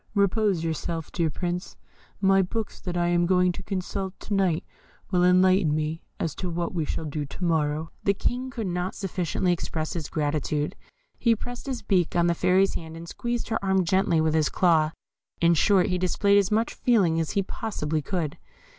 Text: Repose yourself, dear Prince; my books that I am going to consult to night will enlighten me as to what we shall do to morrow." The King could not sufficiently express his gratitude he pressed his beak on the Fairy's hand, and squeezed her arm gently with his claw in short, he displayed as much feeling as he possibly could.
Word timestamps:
Repose 0.15 0.63
yourself, 0.63 1.11
dear 1.11 1.29
Prince; 1.29 1.77
my 2.19 2.41
books 2.41 2.79
that 2.81 2.97
I 2.97 3.09
am 3.09 3.27
going 3.27 3.51
to 3.51 3.61
consult 3.61 4.19
to 4.21 4.33
night 4.33 4.65
will 5.11 5.23
enlighten 5.23 5.75
me 5.75 6.01
as 6.19 6.33
to 6.37 6.49
what 6.49 6.73
we 6.73 6.85
shall 6.85 7.05
do 7.05 7.23
to 7.23 7.43
morrow." 7.43 7.91
The 8.03 8.15
King 8.15 8.49
could 8.49 8.65
not 8.65 8.95
sufficiently 8.95 9.51
express 9.53 9.93
his 9.93 10.09
gratitude 10.09 10.75
he 11.19 11.35
pressed 11.35 11.67
his 11.67 11.83
beak 11.83 12.15
on 12.15 12.25
the 12.25 12.33
Fairy's 12.33 12.73
hand, 12.73 12.97
and 12.97 13.07
squeezed 13.07 13.49
her 13.49 13.63
arm 13.63 13.83
gently 13.83 14.19
with 14.19 14.33
his 14.33 14.49
claw 14.49 14.89
in 15.39 15.53
short, 15.53 15.85
he 15.85 15.99
displayed 15.99 16.39
as 16.39 16.49
much 16.49 16.73
feeling 16.73 17.19
as 17.19 17.33
he 17.37 17.43
possibly 17.43 18.01
could. 18.01 18.39